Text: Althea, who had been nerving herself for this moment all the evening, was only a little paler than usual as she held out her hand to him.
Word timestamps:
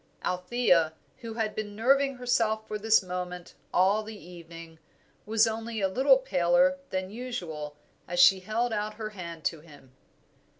Althea, 0.25 0.93
who 1.17 1.35
had 1.35 1.53
been 1.53 1.75
nerving 1.75 2.15
herself 2.15 2.67
for 2.67 2.79
this 2.79 3.03
moment 3.03 3.53
all 3.71 4.01
the 4.01 4.17
evening, 4.17 4.79
was 5.27 5.45
only 5.45 5.79
a 5.79 5.87
little 5.87 6.17
paler 6.17 6.79
than 6.89 7.11
usual 7.11 7.75
as 8.07 8.19
she 8.19 8.39
held 8.39 8.73
out 8.73 8.95
her 8.95 9.11
hand 9.11 9.43
to 9.45 9.59
him. 9.59 9.91